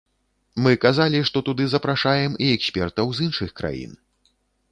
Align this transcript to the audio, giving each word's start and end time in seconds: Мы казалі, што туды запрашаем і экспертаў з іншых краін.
Мы 0.67 0.71
казалі, 0.85 1.19
што 1.31 1.43
туды 1.49 1.67
запрашаем 1.73 2.31
і 2.45 2.49
экспертаў 2.55 3.05
з 3.17 3.27
іншых 3.29 3.49
краін. 3.61 3.93